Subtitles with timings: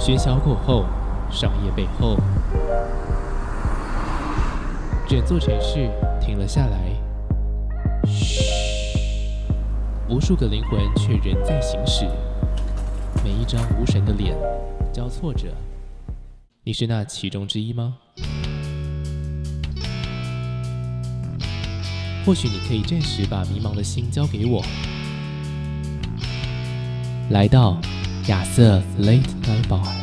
[0.00, 0.86] 喧嚣过后，
[1.30, 2.16] 商业背后，
[5.06, 6.78] 整座城市停了下来。
[8.06, 8.42] 嘘，
[10.08, 12.06] 无数个灵魂却仍在行驶，
[13.22, 14.34] 每一张无神的脸
[14.90, 15.48] 交错着。
[16.64, 17.98] 你是那其中之一吗？
[22.24, 24.64] 或许你可以暂时把迷茫的心交给我。
[27.28, 27.78] 来到
[28.26, 29.99] 亚瑟 Late Night Bar。